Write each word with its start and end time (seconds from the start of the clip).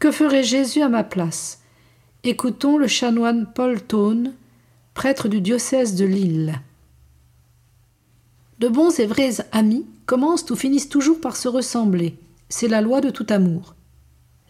Que 0.00 0.10
ferait 0.10 0.42
Jésus 0.42 0.80
à 0.80 0.88
ma 0.88 1.04
place? 1.04 1.60
Écoutons 2.24 2.78
le 2.78 2.86
chanoine 2.86 3.46
Paul 3.54 3.82
Tone, 3.82 4.32
prêtre 4.94 5.28
du 5.28 5.42
diocèse 5.42 5.94
de 5.94 6.06
Lille. 6.06 6.58
De 8.60 8.68
bons 8.68 8.98
et 8.98 9.04
vrais 9.04 9.46
amis 9.52 9.84
commencent 10.06 10.50
ou 10.50 10.56
finissent 10.56 10.88
toujours 10.88 11.20
par 11.20 11.36
se 11.36 11.48
ressembler. 11.48 12.16
C'est 12.48 12.66
la 12.66 12.80
loi 12.80 13.02
de 13.02 13.10
tout 13.10 13.26
amour. 13.28 13.74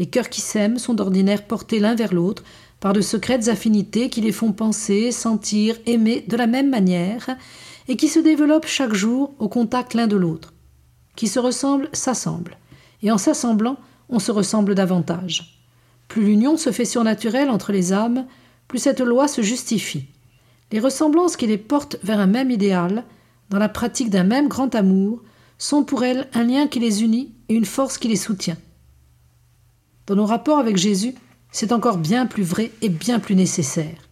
Les 0.00 0.06
cœurs 0.06 0.30
qui 0.30 0.40
s'aiment 0.40 0.78
sont 0.78 0.94
d'ordinaire 0.94 1.46
portés 1.46 1.78
l'un 1.78 1.94
vers 1.94 2.12
l'autre 2.12 2.42
par 2.80 2.92
de 2.92 3.00
secrètes 3.00 3.46
affinités 3.46 4.10
qui 4.10 4.22
les 4.22 4.32
font 4.32 4.50
penser, 4.50 5.12
sentir, 5.12 5.76
aimer 5.86 6.24
de 6.26 6.36
la 6.36 6.48
même 6.48 6.70
manière, 6.70 7.36
et 7.86 7.96
qui 7.96 8.08
se 8.08 8.18
développent 8.18 8.66
chaque 8.66 8.94
jour 8.94 9.32
au 9.38 9.48
contact 9.48 9.94
l'un 9.94 10.08
de 10.08 10.16
l'autre. 10.16 10.52
Qui 11.14 11.28
se 11.28 11.38
ressemblent 11.38 11.88
s'assemblent, 11.92 12.58
et 13.04 13.12
en 13.12 13.18
s'assemblant, 13.18 13.76
on 14.08 14.18
se 14.18 14.32
ressemble 14.32 14.74
davantage. 14.74 15.60
Plus 16.08 16.24
l'union 16.24 16.56
se 16.56 16.70
fait 16.72 16.84
surnaturelle 16.84 17.50
entre 17.50 17.72
les 17.72 17.92
âmes, 17.92 18.26
plus 18.68 18.78
cette 18.78 19.00
loi 19.00 19.28
se 19.28 19.42
justifie. 19.42 20.06
Les 20.72 20.80
ressemblances 20.80 21.36
qui 21.36 21.46
les 21.46 21.58
portent 21.58 21.96
vers 22.02 22.20
un 22.20 22.26
même 22.26 22.50
idéal, 22.50 23.04
dans 23.50 23.58
la 23.58 23.68
pratique 23.68 24.10
d'un 24.10 24.24
même 24.24 24.48
grand 24.48 24.74
amour, 24.74 25.22
sont 25.58 25.84
pour 25.84 26.04
elles 26.04 26.28
un 26.34 26.44
lien 26.44 26.66
qui 26.66 26.80
les 26.80 27.02
unit 27.02 27.32
et 27.48 27.54
une 27.54 27.64
force 27.64 27.98
qui 27.98 28.08
les 28.08 28.16
soutient. 28.16 28.56
Dans 30.06 30.16
nos 30.16 30.26
rapports 30.26 30.58
avec 30.58 30.76
Jésus, 30.76 31.14
c'est 31.50 31.72
encore 31.72 31.98
bien 31.98 32.26
plus 32.26 32.42
vrai 32.42 32.70
et 32.82 32.88
bien 32.88 33.18
plus 33.18 33.34
nécessaire. 33.34 34.08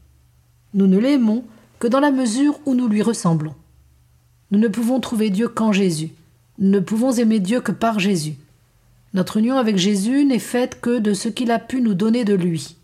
Nous 0.73 0.87
ne 0.87 0.99
l'aimons 0.99 1.45
que 1.79 1.87
dans 1.87 2.01
la 2.01 2.11
mesure 2.11 2.59
où 2.67 2.75
nous 2.75 2.89
lui 2.89 3.03
ressemblons. 3.03 3.55
Nous 4.51 4.59
ne 4.59 4.69
pouvons 4.69 5.01
trouver 5.01 5.31
Dieu 5.31 5.49
qu'en 5.49 5.73
Jésus. 5.73 6.11
Nous 6.59 6.71
ne 6.71 6.81
pouvons 6.81 7.13
aimer 7.13 7.41
Dieu 7.41 7.61
que 7.61 7.73
par 7.73 7.99
Jésus. 7.99 8.37
Notre 9.15 9.37
union 9.37 9.57
avec 9.57 9.77
Jésus 9.77 10.25
n'est 10.25 10.41
faite 10.41 10.81
que 10.81 10.99
de 10.99 11.15
ce 11.15 11.29
qu'il 11.29 11.53
a 11.53 11.61
pu 11.61 11.81
nous 11.81 11.95
donner 11.95 12.25
de 12.25 12.35
lui. 12.35 12.77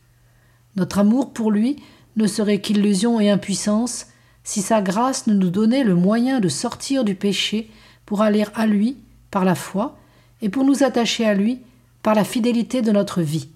Notre 0.77 1.01
amour 1.01 1.33
pour 1.33 1.51
lui 1.51 1.83
ne 2.17 2.29
serait 2.29 2.61
qu'illusion 2.61 3.19
et 3.19 3.31
impuissance 3.31 4.07
si 4.45 4.63
sa 4.63 4.81
grâce 4.81 5.27
ne 5.27 5.35
nous 5.35 5.51
donnait 5.51 5.83
le 5.83 5.97
moyen 5.97 6.39
de 6.39 6.49
sortir 6.49 7.05
du 7.05 7.17
péché 7.17 7.69
pour 8.07 8.23
aller 8.23 8.45
à 8.55 8.67
lui 8.67 8.97
par 9.33 9.45
la 9.45 9.57
foi 9.57 9.99
et 10.41 10.49
pour 10.49 10.65
nous 10.65 10.85
attacher 10.85 11.27
à 11.27 11.35
lui 11.35 11.61
par 12.03 12.15
la 12.15 12.25
fidélité 12.25 12.81
de 12.81 12.93
notre 12.93 13.23
vie. 13.23 13.49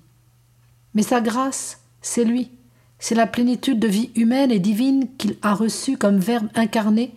Mais 0.95 1.03
sa 1.03 1.21
grâce, 1.21 1.81
c'est 2.03 2.25
lui, 2.25 2.51
c'est 2.99 3.15
la 3.15 3.27
plénitude 3.29 3.79
de 3.79 3.89
vie 3.89 4.11
humaine 4.17 4.51
et 4.51 4.59
divine 4.59 5.07
qu'il 5.17 5.37
a 5.43 5.55
reçue 5.55 5.97
comme 5.97 6.19
Verbe 6.19 6.49
incarné 6.57 7.15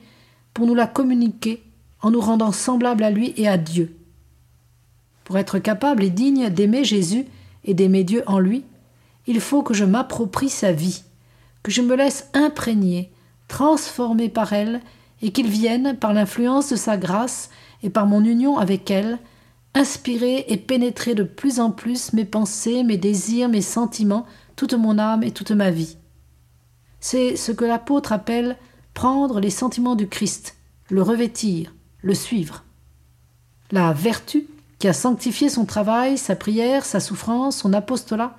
pour 0.54 0.68
nous 0.68 0.76
la 0.76 0.88
communiquer 0.88 1.64
en 2.02 2.12
nous 2.12 2.22
rendant 2.22 2.52
semblables 2.52 3.04
à 3.04 3.10
lui 3.10 3.34
et 3.38 3.48
à 3.48 3.58
Dieu. 3.58 3.97
Pour 5.28 5.38
être 5.38 5.60
capable 5.60 6.06
et 6.06 6.10
digne 6.10 6.50
d'aimer 6.50 6.86
Jésus 6.86 7.26
et 7.66 7.74
d'aimer 7.74 8.06
Dieu 8.06 8.24
en 8.28 8.40
lui, 8.40 8.64
il 9.26 9.42
faut 9.42 9.62
que 9.62 9.74
je 9.74 9.84
m'approprie 9.84 10.48
sa 10.48 10.72
vie, 10.72 11.04
que 11.64 11.72
je 11.72 11.82
me 11.82 11.98
laisse 11.98 12.30
imprégner, 12.34 13.12
transformer 13.50 14.30
par 14.30 14.54
elle, 14.54 14.80
et 15.22 15.34
qu'il 15.34 15.50
vienne, 15.50 15.98
par 16.00 16.14
l'influence 16.14 16.70
de 16.70 16.78
sa 16.78 16.96
grâce 16.96 17.50
et 17.84 17.90
par 17.90 18.08
mon 18.08 18.24
union 18.24 18.58
avec 18.58 18.90
elle, 18.90 19.20
inspirer 19.74 20.46
et 20.48 20.56
pénétrer 20.56 21.14
de 21.14 21.24
plus 21.24 21.60
en 21.60 21.72
plus 21.72 22.14
mes 22.14 22.24
pensées, 22.24 22.84
mes 22.86 22.96
désirs, 22.96 23.50
mes 23.50 23.62
sentiments, 23.62 24.26
toute 24.56 24.76
mon 24.76 24.98
âme 24.98 25.24
et 25.24 25.32
toute 25.32 25.52
ma 25.52 25.72
vie. 25.72 25.98
C'est 27.02 27.36
ce 27.36 27.52
que 27.52 27.66
l'apôtre 27.66 28.14
appelle 28.14 28.56
prendre 28.94 29.42
les 29.42 29.50
sentiments 29.50 29.96
du 29.98 30.08
Christ, 30.08 30.56
le 30.90 31.02
revêtir, 31.02 31.76
le 32.02 32.14
suivre. 32.14 32.64
La 33.72 33.92
vertu, 33.92 34.48
qui 34.80 34.88
a 34.88 34.94
sanctifié 34.94 35.50
son 35.50 35.66
travail, 35.66 36.18
sa 36.18 36.36
prière, 36.36 36.86
sa 36.86 37.00
souffrance, 37.00 37.58
son 37.58 37.74
apostolat, 37.74 38.36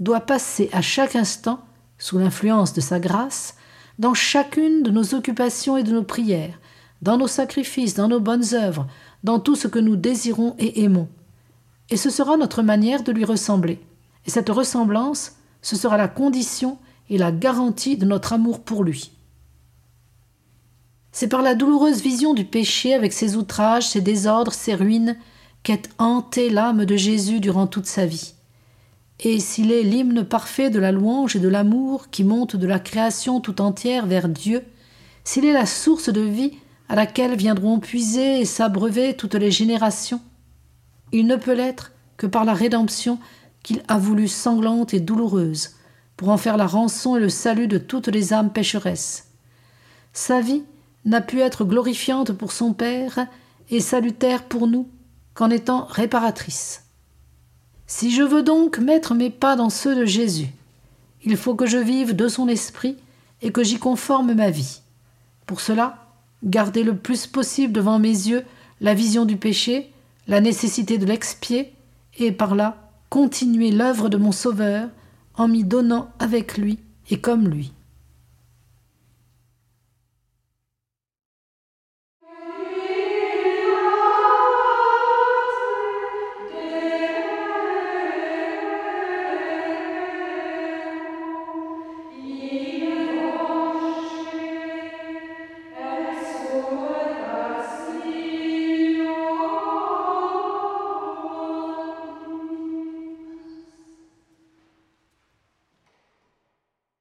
doit 0.00 0.20
passer 0.20 0.68
à 0.72 0.80
chaque 0.80 1.16
instant, 1.16 1.60
sous 1.98 2.18
l'influence 2.18 2.72
de 2.72 2.80
sa 2.80 2.98
grâce, 2.98 3.56
dans 3.98 4.14
chacune 4.14 4.82
de 4.82 4.90
nos 4.90 5.14
occupations 5.14 5.76
et 5.76 5.82
de 5.82 5.92
nos 5.92 6.02
prières, 6.02 6.58
dans 7.02 7.18
nos 7.18 7.26
sacrifices, 7.26 7.94
dans 7.94 8.08
nos 8.08 8.20
bonnes 8.20 8.54
œuvres, 8.54 8.86
dans 9.22 9.38
tout 9.38 9.54
ce 9.54 9.68
que 9.68 9.78
nous 9.78 9.96
désirons 9.96 10.56
et 10.58 10.82
aimons. 10.82 11.08
Et 11.90 11.96
ce 11.96 12.10
sera 12.10 12.36
notre 12.36 12.62
manière 12.62 13.02
de 13.02 13.12
lui 13.12 13.24
ressembler. 13.24 13.80
Et 14.26 14.30
cette 14.30 14.48
ressemblance, 14.48 15.32
ce 15.62 15.76
sera 15.76 15.96
la 15.96 16.08
condition 16.08 16.78
et 17.10 17.18
la 17.18 17.32
garantie 17.32 17.96
de 17.96 18.06
notre 18.06 18.32
amour 18.32 18.60
pour 18.60 18.82
lui. 18.82 19.12
C'est 21.12 21.28
par 21.28 21.42
la 21.42 21.54
douloureuse 21.54 22.00
vision 22.00 22.32
du 22.32 22.44
péché 22.44 22.94
avec 22.94 23.12
ses 23.12 23.36
outrages, 23.36 23.88
ses 23.88 24.00
désordres, 24.00 24.54
ses 24.54 24.74
ruines, 24.74 25.16
qu'est 25.62 25.90
hanté 25.98 26.50
l'âme 26.50 26.84
de 26.84 26.96
Jésus 26.96 27.40
durant 27.40 27.66
toute 27.66 27.86
sa 27.86 28.06
vie. 28.06 28.34
Et 29.20 29.38
s'il 29.38 29.70
est 29.70 29.84
l'hymne 29.84 30.24
parfait 30.24 30.70
de 30.70 30.80
la 30.80 30.90
louange 30.90 31.36
et 31.36 31.40
de 31.40 31.48
l'amour 31.48 32.10
qui 32.10 32.24
monte 32.24 32.56
de 32.56 32.66
la 32.66 32.80
création 32.80 33.40
tout 33.40 33.60
entière 33.60 34.06
vers 34.06 34.28
Dieu, 34.28 34.64
s'il 35.24 35.44
est 35.44 35.52
la 35.52 35.66
source 35.66 36.08
de 36.08 36.20
vie 36.20 36.52
à 36.88 36.96
laquelle 36.96 37.36
viendront 37.36 37.78
puiser 37.78 38.40
et 38.40 38.44
s'abreuver 38.44 39.14
toutes 39.14 39.34
les 39.34 39.52
générations, 39.52 40.20
il 41.12 41.26
ne 41.26 41.36
peut 41.36 41.54
l'être 41.54 41.92
que 42.16 42.26
par 42.26 42.44
la 42.44 42.54
rédemption 42.54 43.18
qu'il 43.62 43.82
a 43.86 43.98
voulu 43.98 44.26
sanglante 44.26 44.92
et 44.92 45.00
douloureuse, 45.00 45.70
pour 46.16 46.30
en 46.30 46.36
faire 46.36 46.56
la 46.56 46.66
rançon 46.66 47.16
et 47.16 47.20
le 47.20 47.28
salut 47.28 47.68
de 47.68 47.78
toutes 47.78 48.08
les 48.08 48.32
âmes 48.32 48.52
pécheresses. 48.52 49.28
Sa 50.12 50.40
vie 50.40 50.64
n'a 51.04 51.20
pu 51.20 51.40
être 51.40 51.64
glorifiante 51.64 52.32
pour 52.32 52.52
son 52.52 52.72
Père 52.72 53.26
et 53.70 53.80
salutaire 53.80 54.44
pour 54.44 54.66
nous 54.66 54.88
qu'en 55.34 55.50
étant 55.50 55.86
réparatrice. 55.86 56.84
Si 57.86 58.10
je 58.10 58.22
veux 58.22 58.42
donc 58.42 58.78
mettre 58.78 59.14
mes 59.14 59.30
pas 59.30 59.56
dans 59.56 59.70
ceux 59.70 59.94
de 59.94 60.04
Jésus, 60.04 60.48
il 61.24 61.36
faut 61.36 61.54
que 61.54 61.66
je 61.66 61.78
vive 61.78 62.16
de 62.16 62.28
son 62.28 62.48
esprit 62.48 62.96
et 63.42 63.52
que 63.52 63.62
j'y 63.62 63.78
conforme 63.78 64.34
ma 64.34 64.50
vie. 64.50 64.80
Pour 65.46 65.60
cela, 65.60 66.06
garder 66.42 66.82
le 66.82 66.96
plus 66.96 67.26
possible 67.26 67.72
devant 67.72 67.98
mes 67.98 68.08
yeux 68.08 68.44
la 68.80 68.94
vision 68.94 69.24
du 69.24 69.36
péché, 69.36 69.92
la 70.26 70.40
nécessité 70.40 70.98
de 70.98 71.06
l'expier, 71.06 71.72
et 72.18 72.32
par 72.32 72.54
là 72.54 72.76
continuer 73.08 73.70
l'œuvre 73.70 74.08
de 74.08 74.16
mon 74.16 74.32
Sauveur 74.32 74.88
en 75.34 75.46
m'y 75.46 75.64
donnant 75.64 76.10
avec 76.18 76.56
lui 76.56 76.78
et 77.10 77.20
comme 77.20 77.46
lui. 77.46 77.72